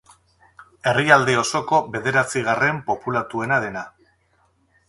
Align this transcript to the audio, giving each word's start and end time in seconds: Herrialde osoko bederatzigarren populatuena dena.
Herrialde 0.91 1.35
osoko 1.41 1.81
bederatzigarren 1.97 2.81
populatuena 2.91 3.61
dena. 3.67 3.85